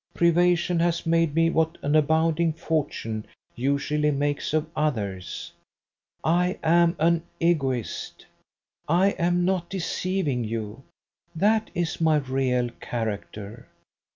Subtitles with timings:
[0.15, 3.23] Privation has made me what an abounding fortune
[3.55, 5.53] usually makes of others
[6.23, 8.25] I am an Egoist.
[8.89, 10.81] I am not deceiving you.
[11.35, 13.67] That is my real character.